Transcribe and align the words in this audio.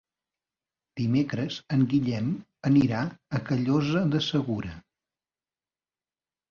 Dimecres 1.01 1.59
en 1.77 1.83
Guillem 1.93 2.33
anirà 2.73 3.05
a 3.39 3.43
Callosa 3.51 4.05
de 4.17 4.27
Segura. 4.33 4.77